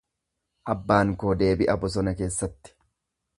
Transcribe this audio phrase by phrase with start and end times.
[0.73, 2.75] Abbaan koo deebi'a bosona keessatti.